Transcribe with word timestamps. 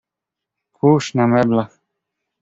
"Kurz 0.71 1.13
na 1.15 1.27
meblach." 1.33 1.75